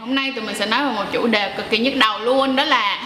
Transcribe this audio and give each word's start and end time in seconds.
Hôm 0.00 0.14
nay 0.14 0.32
tụi 0.36 0.44
mình 0.44 0.54
sẽ 0.54 0.66
nói 0.66 0.84
về 0.84 0.92
một 0.92 1.04
chủ 1.12 1.26
đề 1.26 1.52
cực 1.56 1.70
kỳ 1.70 1.78
nhức 1.78 1.96
đầu 1.96 2.18
luôn, 2.18 2.56
Đó 2.56 2.64
là 2.64 3.02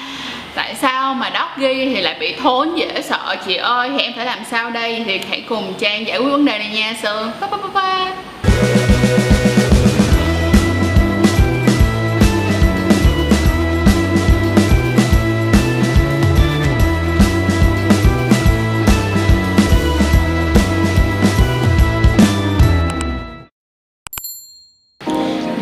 tại 0.55 0.75
sao 0.75 1.15
mà 1.15 1.31
doggy 1.35 1.95
thì 1.95 2.01
lại 2.01 2.17
bị 2.21 2.35
thốn 2.43 2.75
dễ 2.77 3.03
sợ? 3.03 3.37
Chị 3.47 3.55
ơi, 3.55 3.91
thì 3.93 4.05
em 4.05 4.13
phải 4.17 4.27
làm 4.27 4.39
sao 4.51 4.71
đây? 4.71 5.03
Thì 5.07 5.21
hãy 5.31 5.45
cùng 5.49 5.75
Trang 5.79 6.07
giải 6.07 6.19
quyết 6.19 6.31
vấn 6.31 6.45
đề 6.45 6.59
này 6.59 6.69
nha, 6.69 6.95
Sơn. 7.03 7.31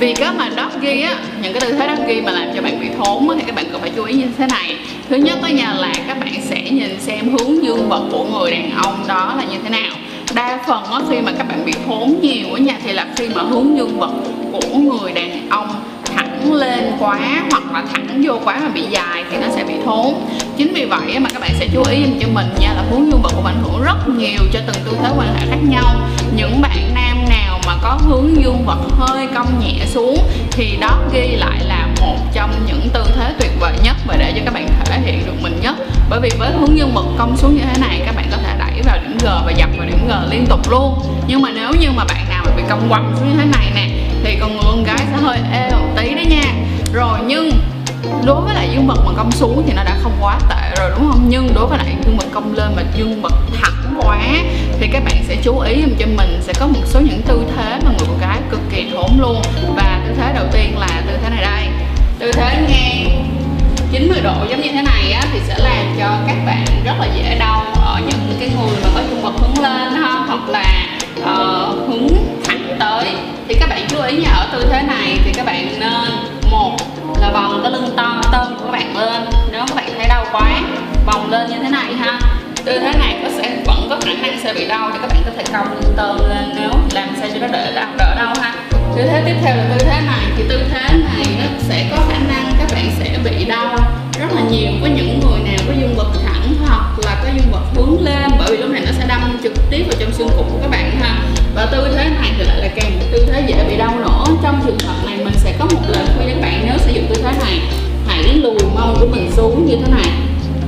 Vì 0.00 0.14
cái 0.14 0.32
mà 0.32 0.50
doggy 0.50 1.00
á 1.00 1.14
những 1.42 1.52
cái 1.52 1.60
tư 1.60 1.73
thế 1.73 1.96
doggy 1.96 2.20
mà 2.20 2.32
làm 2.32 2.48
cho 2.55 2.62
bạn 2.62 2.80
bị 2.80 2.86
thốn 2.98 3.28
á, 3.28 3.34
thì 3.38 3.42
các 3.46 3.55
bạn 3.55 3.64
cần 3.73 3.80
phải 3.80 3.91
chú 3.96 4.05
ý 4.05 4.14
như 4.14 4.27
thế 4.38 4.46
này. 4.46 4.77
Thứ 5.09 5.16
nhất 5.16 5.38
đó 5.42 5.48
nhà 5.48 5.74
là 5.74 5.92
các 6.06 6.20
bạn 6.20 6.34
sẽ 6.42 6.62
nhìn 6.70 7.00
xem 7.00 7.28
hướng 7.28 7.64
dương 7.64 7.88
vật 7.88 8.02
của 8.12 8.24
người 8.24 8.50
đàn 8.50 8.70
ông 8.70 9.05
đó 9.09 9.34
là 9.36 9.45
như 9.45 9.59
thế 9.62 9.69
nào. 9.69 9.92
Đa 10.34 10.59
phần 10.69 10.84
á, 10.84 11.00
khi 11.10 11.20
mà 11.20 11.32
các 11.38 11.48
bạn 11.48 11.64
bị 11.66 11.72
thốn 11.86 12.14
nhiều 12.22 12.46
á 12.55 12.60
nha 12.60 12.74
thì 12.84 12.92
là 12.92 13.06
khi 13.16 13.28
mà 13.28 13.42
hướng 13.42 13.78
dương 13.78 13.98
vật 13.98 14.12
của 14.52 14.78
người 14.78 15.12
đàn 15.12 15.48
ông 15.50 15.69
thẳng 16.14 16.52
lên 16.52 16.92
quá 16.98 17.19
hoặc 17.50 17.72
là 17.72 17.84
thẳng 17.92 18.22
vô 18.24 18.38
quá 18.44 18.60
mà 18.60 18.69
bị 18.69 18.83
dài 18.91 19.24
thì 19.30 19.36
nó 19.36 19.47
sẽ 19.56 19.64
bị 19.64 19.74
thốn. 19.84 20.14
Chính 20.56 20.74
vì 20.74 20.84
vậy 20.84 21.19
mà 21.19 21.30
các 21.33 21.41
bạn 21.41 21.50
sẽ 21.58 21.69
chú 21.74 21.83
ý 21.91 21.98
cho 22.20 22.28
mình 22.34 22.47
nha 22.60 22.72
là 22.77 22.83
hướng 22.91 23.10
dương 23.10 23.22
vật 23.22 23.33
của 23.36 23.48
ảnh 23.48 23.62
hưởng 23.62 23.83
rất 23.83 24.08
nhiều 24.19 24.41
cho 24.52 24.60
từng 24.66 24.77
tư 24.84 24.92
thế 25.02 25.10
quan 25.19 25.28
hệ 25.34 25.47
khác 25.50 25.60
nhau. 25.69 26.00
Những 26.36 26.60
bạn 26.62 26.94
nam 26.94 27.16
nào 27.28 27.35
mà 27.66 27.75
có 27.83 27.98
hướng 28.06 28.43
dương 28.43 28.65
vật 28.66 28.79
hơi 28.98 29.29
cong 29.34 29.61
nhẹ 29.61 29.87
xuống 29.87 30.19
thì 30.51 30.77
đó 30.80 30.98
ghi 31.12 31.37
lại 31.37 31.65
là 31.65 31.89
một 32.01 32.16
trong 32.33 32.50
những 32.67 32.89
tư 32.92 33.05
thế 33.17 33.34
tuyệt 33.41 33.50
vời 33.61 33.73
nhất 33.83 33.97
và 34.06 34.17
để 34.17 34.33
cho 34.36 34.42
các 34.45 34.55
bạn 34.55 34.69
thể 34.84 35.00
hiện 35.00 35.27
được 35.27 35.42
mình 35.42 35.61
nhất. 35.62 35.75
Bởi 36.11 36.20
vì 36.20 36.31
với 36.39 36.50
hướng 36.53 36.78
dương 36.78 36.95
vật 36.95 37.05
cong 37.19 37.36
xuống 37.36 37.55
như 37.56 37.62
thế 37.62 37.81
này, 37.81 38.03
các 38.06 38.17
bạn 38.17 38.27
có 38.31 38.36
thể 38.36 38.56
đẩy 38.58 38.83
vào 38.83 38.98
điểm 39.03 39.19
G 39.20 39.25
và 39.25 39.53
dập 39.56 39.69
vào 39.78 39.86
điểm 39.86 40.08
G 40.08 40.12
liên 40.31 40.47
tục 40.47 40.70
luôn. 40.70 40.98
Nhưng 41.27 41.42
mà 41.42 41.50
nếu 41.55 41.70
như 41.81 41.91
mà 41.91 42.05
bạn 42.05 42.28
nào 42.28 42.45
mà 42.47 42.53
bị 42.56 42.62
cong 42.69 42.86
quằn 42.89 43.14
xuống 43.19 43.28
như 43.28 43.36
thế 43.39 43.45
này 43.45 43.73
nè, 43.75 43.89
thì 44.25 44.36
con 44.41 44.53
người 44.53 44.62
con 44.64 44.84
gái 44.84 44.98
sẽ 44.98 45.17
hơi 45.23 45.39
ê 45.53 45.70
một 45.70 45.89
tí 45.97 46.14
đấy 46.14 46.27
nha. 46.27 46.53
Rồi, 46.92 47.19
nhưng 47.27 47.51
đối 48.27 48.41
với 48.41 48.55
lại 48.55 48.69
dương 48.73 48.86
vật 48.86 48.98
mà 49.06 49.12
cong 49.17 49.33
xuống 49.33 49.62
thì 49.67 49.73
nó 49.77 49.84
đã 49.84 49.97
không 50.03 50.12
quá 50.20 50.39
tệ 50.51 50.77
rồi, 50.78 50.91
đúng 50.91 51.11
không? 51.11 51.25
Nhưng 51.28 51.55
đối 51.55 51.67
với 51.67 51.78
lại 51.78 51.97
dương 52.05 52.17
vật 52.17 52.27
cong 52.34 52.55
lên 52.55 52.73
mà 52.77 52.83
dương 52.97 53.23
vật 53.23 53.34
thẳng 53.61 53.95
quá 54.01 54.19
thì 54.87 54.92
các 54.92 55.05
bạn 55.05 55.25
sẽ 55.29 55.37
chú 55.42 55.59
ý 55.59 55.84
cho 55.98 56.06
mình 56.17 56.41
sẽ 56.41 56.53
có 56.61 56.67
một 56.67 56.81
số 56.87 57.01
những 57.01 57.23
tư 57.23 57.42
thế 57.56 57.79
mà 57.84 57.91
người 57.91 58.06
con 58.09 58.19
gái 58.20 58.39
cực 58.51 58.61
kỳ 58.70 58.91
thốn 58.92 59.11
luôn. 59.20 59.42
Và 59.77 60.01
tư 60.06 60.15
thế 60.19 60.33
đầu 60.34 60.45
tiên 60.53 60.79
là 60.79 61.03
tư 61.06 61.12
thế 61.23 61.31
này 61.31 61.42
đây. 61.42 61.69
Tư 62.19 62.33
thế 62.33 62.67
ngang 62.69 63.27
90 63.92 64.20
độ 64.23 64.34
giống 64.51 64.61
như 64.61 64.70
thế 64.73 64.83
này 64.83 65.12
á, 65.12 65.23
thì 65.33 65.41
sẽ 65.48 65.55
làm 65.59 65.87
cho 65.98 66.19
các 66.27 66.37
bạn 66.47 66.64
rất 66.84 66.92
là 67.01 67.07
dễ 67.17 67.37
đau 67.39 67.64
ở 67.75 68.01
những 68.07 68.37
cái 68.41 68.48
người 68.48 68.77
mà 68.83 68.89
có 68.95 69.01
dương 69.11 69.23
vật 69.23 69.33
hướng 69.39 69.64
lên 69.64 69.92
ha 69.92 70.25
hoặc 70.27 70.48
là 70.48 70.87
uh, 71.20 71.89
hướng 71.89 72.09
thẳng 72.45 72.77
tới. 72.81 73.14
Thì 73.48 73.55
các 73.61 73.69
bạn 73.69 73.87
chú 73.89 74.03
ý 74.03 74.17
nha 74.17 74.31
ở 74.31 74.47
tư 74.53 74.67
thế 74.70 74.83
này 74.83 75.19
thì 75.25 75.33
các 75.33 75.47
bạn 75.47 75.81
nên 75.81 76.11
một 76.51 76.77
là 77.20 77.31
vòng 77.33 77.61
cái 77.62 77.73
lưng 77.73 77.95
to 77.97 78.20
tôm 78.33 78.59
của 78.59 78.64
các 78.64 78.73
bạn 78.73 78.97
lên. 78.97 79.23
Nếu 79.53 79.64
các 79.67 79.77
bạn 79.77 79.91
thấy 79.98 80.09
đau 80.09 80.27
quá 80.33 80.61
vòng 81.07 81.31
lên 81.31 81.51
như 81.51 81.57
thế 81.62 81.69
này 81.69 81.95
ha. 81.95 82.19
Tư 82.64 82.79
thế 82.79 82.92
này 82.98 83.17
có 83.23 83.31
sẽ 83.37 83.57
có 83.91 83.97
khả 84.01 84.12
năng 84.23 84.41
sẽ 84.42 84.55
bị 84.55 84.67
đau 84.69 84.91
thì 84.92 84.98
các 85.03 85.09
bạn 85.12 85.23
có 85.25 85.31
thể 85.37 85.45
cong 85.53 85.73
lưng 85.73 85.95
tôm 85.97 86.17
lên 86.29 86.53
nếu 86.56 86.70
làm 86.95 87.09
sao 87.20 87.29
cho 87.34 87.39
nó 87.41 87.47
đỡ 87.47 87.73
đau 87.75 87.87
đỡ 87.98 88.15
đau 88.17 88.34
ha. 88.41 88.55
Tư 88.97 89.03
thế 89.03 89.23
tiếp 89.27 89.34
theo 89.42 89.56
là 89.56 89.65
tư 89.70 89.79
thế 89.79 90.01
này. 90.06 90.25
Thì 90.37 90.45
tư 90.48 90.61
thế 90.70 90.81
này 90.81 91.27
nó 91.39 91.45
sẽ 91.69 91.87
có 91.91 91.97
khả 92.09 92.19
năng 92.19 92.53
các 92.59 92.69
bạn 92.73 92.91
sẽ 92.98 93.19
bị 93.25 93.45
đau 93.45 93.77
rất 94.20 94.27
là 94.34 94.42
nhiều. 94.51 94.70
Với 94.81 94.91
những 94.91 95.20
người 95.20 95.41
nào 95.45 95.64
có 95.67 95.73
dương 95.81 95.95
vật 95.97 96.09
thẳng 96.25 96.55
hoặc 96.67 96.98
là 97.05 97.20
có 97.25 97.30
dương 97.35 97.52
vật 97.52 97.64
hướng 97.75 98.05
lên, 98.05 98.30
bởi 98.39 98.48
vì 98.51 98.57
lúc 98.57 98.70
này 98.70 98.83
nó 98.86 98.92
sẽ 98.98 99.07
đâm 99.08 99.39
trực 99.42 99.52
tiếp 99.70 99.83
vào 99.83 99.96
trong 100.01 100.13
xương 100.13 100.29
cụt 100.36 100.46
của 100.52 100.58
các 100.63 100.70
bạn 100.70 100.91
ha. 101.01 101.19
Và 101.55 101.67
tư 101.67 101.89
thế 101.96 102.05
này 102.05 102.30
thì 102.39 102.45
lại 102.45 102.58
là 102.58 102.69
càng 102.77 102.98
tư 103.13 103.27
thế 103.33 103.45
dễ 103.46 103.64
bị 103.69 103.77
đau 103.77 103.95
nữa. 103.98 104.25
Trong 104.42 104.63
trường 104.67 104.79
hợp 104.89 105.07
này 105.07 105.17
mình 105.25 105.35
sẽ 105.36 105.55
có 105.58 105.64
một 105.64 105.80
lời 105.89 106.05
khuyên 106.17 106.29
các 106.29 106.41
bạn 106.42 106.63
nếu 106.67 106.79
sử 106.79 106.92
dụng 106.92 107.07
tư 107.08 107.23
thế 107.23 107.33
này. 107.45 107.61
Hãy 108.08 108.23
lùi 108.23 108.58
mông 108.75 108.96
của 109.01 109.07
mình 109.07 109.30
xuống 109.36 109.67
như 109.67 109.77
thế 109.77 109.92
này. 109.92 110.13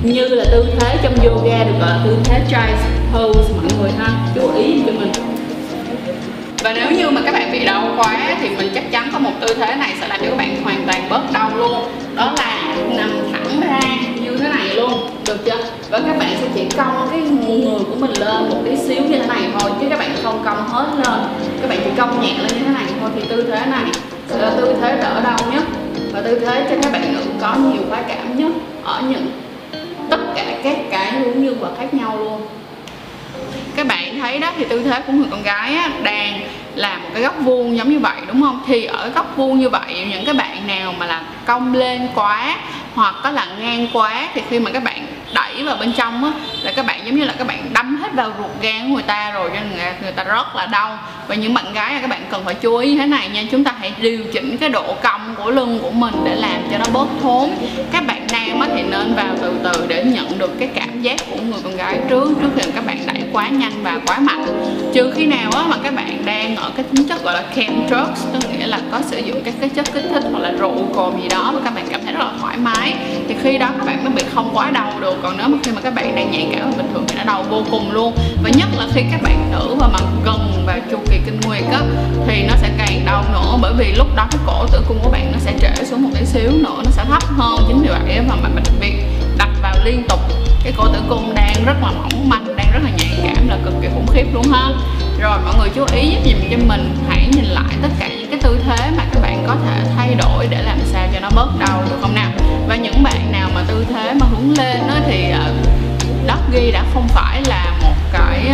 Như 0.02 0.28
là 0.28 0.44
tư 0.52 0.66
thế 0.80 0.96
trong 1.02 1.14
yoga 1.14 1.64
được 1.64 1.72
gọi 1.80 1.90
là 1.90 2.00
tư 2.04 2.16
thế 2.24 2.40
child 2.48 2.97
pose 3.12 3.52
mọi 3.56 3.64
người 3.80 3.90
ha, 3.98 4.06
chú 4.34 4.54
ý 4.56 4.82
cho 4.86 4.92
mình. 4.92 5.12
Và 6.62 6.72
nếu 6.72 6.90
như 6.90 7.10
mà 7.10 7.20
các 7.24 7.32
bạn 7.32 7.52
bị 7.52 7.64
đau 7.64 7.88
quá 7.96 8.36
thì 8.40 8.48
mình 8.48 8.70
chắc 8.74 8.92
chắn 8.92 9.10
có 9.12 9.18
một 9.18 9.30
tư 9.40 9.54
thế 9.54 9.74
này 9.74 9.94
sẽ 10.00 10.08
làm 10.08 10.20
cho 10.20 10.26
các 10.26 10.36
bạn 10.36 10.62
hoàn 10.62 10.86
toàn 10.86 11.08
bớt 11.10 11.32
đau 11.32 11.50
luôn. 11.56 11.88
Đó 12.14 12.32
là 12.38 12.76
nằm 12.96 13.10
thẳng 13.32 13.60
ra 13.60 13.80
như 14.20 14.36
thế 14.36 14.48
này 14.48 14.68
luôn, 14.74 14.92
được 15.26 15.44
chưa? 15.44 15.56
Và 15.90 16.00
các 16.00 16.18
bạn 16.18 16.28
sẽ 16.40 16.46
chỉ 16.54 16.76
cong 16.76 17.08
cái 17.10 17.20
người 17.20 17.84
của 17.90 17.96
mình 17.98 18.10
lên 18.20 18.48
một 18.48 18.56
tí 18.64 18.76
xíu 18.76 19.02
như 19.02 19.18
thế 19.18 19.26
này 19.26 19.42
thôi, 19.58 19.70
chứ 19.80 19.86
các 19.90 19.98
bạn 19.98 20.10
không 20.22 20.42
cong 20.44 20.68
hết 20.68 20.86
lên. 20.96 21.20
Các 21.60 21.68
bạn 21.68 21.78
chỉ 21.84 21.90
cong 21.96 22.22
nhẹ 22.22 22.34
lên 22.38 22.52
như 22.58 22.64
thế 22.66 22.74
này 22.74 22.84
thôi, 23.00 23.10
thì 23.16 23.22
tư 23.28 23.42
thế 23.42 23.66
này 23.66 23.84
sẽ 24.28 24.38
là 24.38 24.50
tư 24.50 24.74
thế 24.80 24.96
đỡ 25.02 25.20
đau 25.24 25.38
nhất. 25.52 25.62
Và 26.12 26.20
tư 26.20 26.38
thế 26.38 26.66
cho 26.70 26.76
các 26.82 26.92
bạn 26.92 27.12
nữ 27.12 27.20
có 27.40 27.54
nhiều 27.56 27.82
khoái 27.88 28.02
cảm 28.08 28.38
nhất 28.38 28.52
ở 28.84 29.02
những 29.08 29.30
tất 30.10 30.20
cả 30.34 30.44
các 30.64 30.76
cái 30.90 31.12
hướng 31.12 31.44
dương 31.44 31.60
vật 31.60 31.70
khác 31.78 31.94
nhau 31.94 32.18
luôn 32.18 32.40
các 33.76 33.86
bạn 33.86 34.18
thấy 34.20 34.38
đó 34.38 34.52
thì 34.58 34.64
tư 34.64 34.82
thế 34.82 35.00
của 35.06 35.12
người 35.12 35.28
con 35.30 35.42
gái 35.42 35.74
á, 35.74 35.90
đang 36.02 36.40
làm 36.74 37.02
một 37.02 37.08
cái 37.14 37.22
góc 37.22 37.34
vuông 37.40 37.76
giống 37.76 37.90
như 37.90 37.98
vậy 37.98 38.16
đúng 38.26 38.42
không? 38.42 38.60
Thì 38.66 38.84
ở 38.84 39.08
góc 39.08 39.36
vuông 39.36 39.58
như 39.58 39.68
vậy 39.68 40.06
những 40.10 40.24
cái 40.24 40.34
bạn 40.34 40.66
nào 40.66 40.94
mà 40.98 41.06
là 41.06 41.22
cong 41.46 41.74
lên 41.74 42.08
quá 42.14 42.56
hoặc 42.94 43.14
có 43.22 43.30
là 43.30 43.46
ngang 43.60 43.86
quá 43.92 44.28
thì 44.34 44.42
khi 44.50 44.58
mà 44.58 44.70
các 44.70 44.84
bạn 44.84 45.06
đẩy 45.34 45.62
vào 45.64 45.76
bên 45.76 45.92
trong 45.92 46.24
á 46.24 46.30
là 46.62 46.72
các 46.76 46.86
bạn 46.86 47.00
giống 47.06 47.16
như 47.16 47.24
là 47.24 47.34
các 47.38 47.46
bạn 47.46 47.70
đâm 47.72 47.96
hết 47.96 48.12
vào 48.14 48.32
ruột 48.38 48.50
gan 48.62 48.88
của 48.88 48.94
người 48.94 49.02
ta 49.02 49.30
rồi 49.30 49.50
cho 49.54 49.60
nên 49.60 49.92
người 50.02 50.12
ta 50.12 50.24
rất 50.24 50.56
là 50.56 50.66
đau. 50.66 50.98
Và 51.28 51.34
những 51.34 51.54
bạn 51.54 51.72
gái 51.72 51.94
là 51.94 52.00
các 52.00 52.10
bạn 52.10 52.22
cần 52.30 52.44
phải 52.44 52.54
chú 52.54 52.76
ý 52.76 52.96
thế 52.96 53.06
này 53.06 53.28
nha 53.28 53.42
chúng 53.50 53.64
ta 53.64 53.74
hãy 53.78 53.92
điều 54.00 54.24
chỉnh 54.32 54.56
cái 54.56 54.68
độ 54.68 54.94
cong 55.02 55.34
của 55.36 55.50
lưng 55.50 55.78
của 55.82 55.90
mình 55.90 56.14
để 56.24 56.34
làm 56.34 56.62
cho 56.70 56.78
nó 56.78 56.84
bớt 56.92 57.08
thốn. 57.22 57.50
Các 57.92 58.06
bạn 58.06 58.26
nam 58.32 58.60
á 58.60 58.68
thì 58.76 58.82
nên 58.82 59.14
vào 59.14 59.34
từ 59.42 59.52
từ 59.64 59.86
để 59.88 60.04
nhận 60.04 60.38
được 60.38 60.58
cái 60.58 60.68
cảm 60.74 61.02
giác 61.02 61.20
của 61.30 61.38
người 61.42 61.60
con 61.64 61.76
gái 61.76 61.98
trước 62.08 62.30
trước 62.42 62.48
khi 62.56 62.70
các 62.74 62.86
bạn 62.86 62.98
đẩy 63.06 63.17
quá 63.38 63.48
nhanh 63.48 63.82
và 63.82 64.00
quá 64.06 64.18
mạnh. 64.18 64.46
Trừ 64.94 65.12
khi 65.16 65.26
nào 65.26 65.50
á 65.50 65.64
mà 65.68 65.76
các 65.82 65.94
bạn 65.94 66.22
đang 66.24 66.56
ở 66.56 66.70
cái 66.76 66.84
tính 66.92 67.08
chất 67.08 67.24
gọi 67.24 67.34
là 67.34 67.44
chem 67.56 67.88
drugs 67.88 68.26
tức 68.32 68.50
nghĩa 68.52 68.66
là 68.66 68.80
có 68.92 69.00
sử 69.10 69.18
dụng 69.18 69.42
các 69.44 69.54
cái 69.60 69.68
chất 69.68 69.92
kích 69.94 70.04
thích 70.10 70.22
hoặc 70.32 70.40
là 70.40 70.50
rượu 70.50 70.74
cồn 70.94 71.20
gì 71.22 71.28
đó 71.28 71.52
mà 71.54 71.60
các 71.64 71.74
bạn 71.74 71.86
cảm 71.90 72.00
thấy 72.04 72.12
rất 72.14 72.24
là 72.24 72.32
thoải 72.40 72.56
mái, 72.56 72.94
thì 73.28 73.34
khi 73.42 73.58
đó 73.58 73.68
các 73.78 73.86
bạn 73.86 74.04
mới 74.04 74.12
bị 74.12 74.22
không 74.34 74.50
quá 74.54 74.70
đau 74.70 74.92
được. 75.00 75.16
Còn 75.22 75.36
nếu 75.38 75.48
mà 75.48 75.58
khi 75.64 75.72
mà 75.72 75.80
các 75.80 75.94
bạn 75.94 76.16
đang 76.16 76.30
nhạy 76.30 76.46
cảm 76.52 76.72
bình 76.76 76.86
thường 76.92 77.04
thì 77.08 77.18
nó 77.18 77.24
đau 77.24 77.44
vô 77.50 77.62
cùng 77.70 77.92
luôn. 77.92 78.12
Và 78.42 78.50
nhất 78.56 78.68
là 78.78 78.86
khi 78.94 79.02
các 79.10 79.22
bạn 79.22 79.50
nữ 79.52 79.74
và 79.80 79.88
mà 79.88 79.98
gần 80.24 80.64
vào 80.66 80.78
chu 80.90 80.98
kỳ 81.10 81.18
kinh 81.26 81.40
nguyệt 81.46 81.64
á, 81.72 81.80
thì 82.26 82.42
nó 82.48 82.54
sẽ 82.56 82.70
càng 82.78 83.02
đau 83.06 83.24
nữa. 83.32 83.58
Bởi 83.62 83.72
vì 83.78 83.92
lúc 83.92 84.06
đó 84.16 84.26
cái 84.30 84.40
cổ 84.46 84.66
tử 84.72 84.80
cung 84.88 84.98
của 85.04 85.10
bạn 85.10 85.32
nó 85.32 85.38
sẽ 85.38 85.52
trễ 85.60 85.84
xuống 85.84 86.02
một 86.02 86.10
tí 86.14 86.24
xíu 86.26 86.50
nữa, 86.50 86.82
nó 86.84 86.90
sẽ 86.90 87.04
thấp 87.04 87.22
hơn. 87.36 87.58
Chính 87.68 87.82
vì 87.82 87.88
vậy 87.88 88.20
mà 88.28 88.34
bạn 88.42 88.62
việc 88.80 88.94
đặt 89.38 89.50
vào 89.62 89.74
liên 89.84 90.02
tục. 90.08 90.20
Cái 90.64 90.72
cổ 90.76 90.88
tử 90.92 90.98
cung 91.08 91.34
đang 91.34 91.54
rất 91.66 91.74
là 91.82 91.90
mỏng 91.90 92.28
manh 92.28 92.47
luôn 94.32 94.44
ha. 94.52 94.70
Rồi 95.20 95.38
mọi 95.44 95.54
người 95.58 95.68
chú 95.74 95.84
ý 95.92 96.10
giúp 96.10 96.20
dùm 96.24 96.50
cho 96.50 96.56
mình. 96.66 96.96
Hãy 97.08 97.28
nhìn 97.32 97.44
lại 97.44 97.74
tất 97.82 97.88
cả 97.98 98.08
những 98.08 98.30
cái 98.30 98.40
tư 98.42 98.58
thế 98.66 98.90
mà 98.96 99.04
các 99.12 99.20
bạn 99.22 99.44
có 99.46 99.56
thể 99.66 99.84
thay 99.96 100.14
đổi 100.14 100.46
để 100.50 100.62
làm 100.62 100.78
sao 100.92 101.08
cho 101.14 101.20
nó 101.20 101.30
bớt 101.34 101.48
đau 101.58 101.82
được 101.90 101.96
không 102.00 102.14
nào? 102.14 102.30
Và 102.68 102.76
những 102.76 103.02
bạn 103.02 103.32
nào 103.32 103.50
mà 103.54 103.64
tư 103.68 103.86
thế 103.88 104.14
mà 104.20 104.26
hướng 104.30 104.58
lên 104.58 104.80
ờ, 104.80 104.88
đó 104.88 104.94
thì 105.06 105.32
đất 106.26 106.38
ghi 106.52 106.70
đã 106.70 106.84
không 106.94 107.08
phải 107.08 107.42
là 107.48 107.72
một 107.82 107.94
cái 108.12 108.52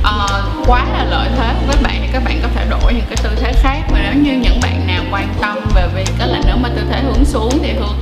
uh, 0.00 0.66
quá 0.66 0.84
là 0.92 1.04
lợi 1.04 1.28
thế 1.36 1.54
với 1.66 1.76
bạn 1.82 1.96
thì 2.00 2.08
các 2.12 2.24
bạn 2.24 2.38
có 2.42 2.48
thể 2.54 2.66
đổi 2.70 2.92
những 2.92 3.06
cái 3.08 3.16
tư 3.22 3.30
thế 3.40 3.52
khác. 3.52 3.80
Mà 3.92 3.98
nếu 4.02 4.22
như 4.22 4.32
những 4.32 4.60
bạn 4.62 4.86
nào 4.86 5.02
quan 5.10 5.34
tâm 5.40 5.58
về 5.74 5.88
việc 5.94 6.08
đó 6.18 6.26
là 6.26 6.40
nếu 6.46 6.56
mà 6.56 6.68
tư 6.68 6.82
thế 6.90 7.00
hướng 7.00 7.24
xuống 7.24 7.58
thì 7.62 7.72
hướng 7.72 7.96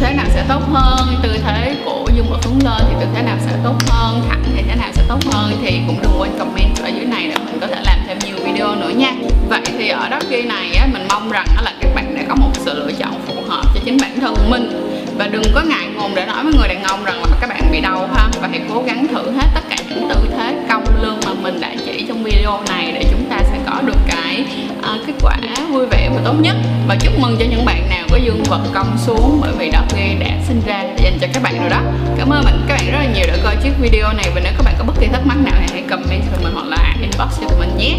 thế 0.00 0.14
nào 0.14 0.26
sẽ 0.34 0.44
tốt 0.48 0.60
hơn? 0.72 1.16
Tư 1.22 1.38
thế 1.44 1.76
của 1.84 2.06
dương 2.14 2.26
vật 2.30 2.38
hướng 2.44 2.58
lên 2.64 2.82
thì 2.88 2.94
tư 3.00 3.06
thế 3.14 3.22
nào 3.22 3.36
sẽ 3.46 3.52
tốt 3.64 3.74
hơn? 3.88 4.22
Thẳng 4.28 4.42
thì 4.56 4.62
thế 4.68 4.74
nào 4.74 4.88
sẽ 4.92 5.02
tốt 5.08 5.18
hơn? 5.32 5.52
Thì 5.62 5.80
cũng 5.86 5.98
đừng 6.02 6.12
quên 6.18 6.30
comment 6.38 6.76
ở 6.82 6.88
dưới 6.88 7.04
này 7.04 7.26
để 7.28 7.34
mình 7.44 7.58
có 7.60 7.66
thể 7.66 7.80
làm 7.84 7.98
thêm 8.06 8.18
nhiều 8.18 8.36
video 8.44 8.74
nữa 8.74 8.88
nha. 8.88 9.12
Vậy 9.48 9.60
thì 9.78 9.88
ở 9.88 10.08
đó 10.08 10.18
ghi 10.30 10.42
này 10.42 10.74
á, 10.74 10.86
mình 10.92 11.06
mong 11.08 11.30
rằng 11.30 11.46
là 11.62 11.72
các 11.80 11.94
bạn 11.94 12.14
đã 12.16 12.22
có 12.28 12.34
một 12.34 12.50
sự 12.54 12.74
lựa 12.74 12.92
chọn 12.92 13.20
phù 13.26 13.34
hợp 13.48 13.62
cho 13.74 13.80
chính 13.84 13.96
bản 14.00 14.20
thân 14.20 14.34
mình. 14.50 14.90
Và 15.18 15.26
đừng 15.26 15.42
có 15.54 15.62
ngại 15.62 15.86
ngùng 15.96 16.14
để 16.14 16.26
nói 16.26 16.44
với 16.44 16.52
người 16.52 16.68
đàn 16.68 16.82
ông 16.82 17.04
rằng 17.04 17.20
là 17.20 17.36
các 17.40 17.46
bạn 17.48 17.62
bị 17.72 17.80
đau 17.80 18.08
ha. 18.14 18.28
Và 18.40 18.48
hãy 18.50 18.60
cố 18.74 18.82
gắng 18.86 19.06
thử 19.08 19.30
hết 19.30 19.46
tất 19.54 19.62
cả 19.70 19.76
những 19.88 20.08
tư 20.08 20.28
thế 20.36 20.54
cong 20.68 20.84
lưng 21.02 21.20
mà 21.26 21.32
mình 21.42 21.60
đã 21.60 21.74
chỉ 21.86 22.04
trong 22.08 22.24
video 22.24 22.60
này 22.68 22.92
để 22.92 23.04
chúng 23.10 23.24
ta 23.30 23.36
sẽ 23.42 23.58
có 23.66 23.82
được 23.82 23.98
cái 24.08 24.44
uh, 24.78 25.06
kết 25.06 25.14
quả 25.22 25.36
vui 25.68 25.86
là 26.20 26.30
và 26.30 26.32
tốt 26.32 26.38
nhất. 26.40 26.56
Và 26.88 26.96
chúc 27.00 27.18
mừng 27.18 27.36
cho 27.38 27.44
những 27.50 27.64
bạn 27.64 27.88
nào 27.88 28.06
có 28.10 28.16
dương 28.16 28.42
vật 28.42 28.60
cong 28.74 28.98
xuống 28.98 29.38
bởi 29.40 29.52
vì 29.58 29.70
đó 29.70 29.80
nghe 29.96 30.14
đã 30.14 30.36
sinh 30.48 30.62
ra 30.66 30.84
dành 30.96 31.18
cho 31.20 31.26
các 31.32 31.42
bạn 31.42 31.58
rồi 31.60 31.70
đó. 31.70 31.80
Cảm 32.18 32.30
ơn 32.30 32.44
bạn, 32.44 32.64
các 32.68 32.74
bạn 32.74 32.90
rất 32.92 32.98
là 32.98 33.06
nhiều 33.14 33.26
đã 33.26 33.36
coi 33.44 33.56
chiếc 33.56 33.72
video 33.80 34.12
này. 34.12 34.30
Và 34.34 34.40
nếu 34.44 34.52
các 34.56 34.62
bạn 34.64 34.74
có 34.78 34.84
bất 34.84 34.94
kỳ 35.00 35.06
thắc 35.06 35.26
mắc 35.26 35.36
nào 35.44 35.54
thì 35.60 35.66
hãy 35.72 35.82
comment 35.90 36.22
cho 36.32 36.42
mình 36.42 36.52
hoặc 36.54 36.66
là 36.66 36.96
inbox 37.00 37.40
cho 37.40 37.56
mình 37.58 37.76
nhé. 37.76 37.94